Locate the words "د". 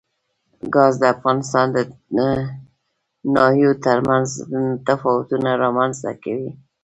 1.01-1.03, 1.75-1.77